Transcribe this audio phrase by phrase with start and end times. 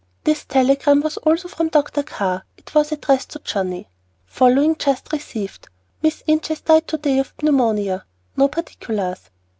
[0.23, 2.01] This telegram was also from Dr.
[2.01, 2.43] Carr.
[2.57, 3.87] It was addressed to Johnnie,
[4.25, 5.69] Following just received:
[6.01, 8.03] "Miss Inches died to day of pneumonia."
[8.35, 9.29] No particulars.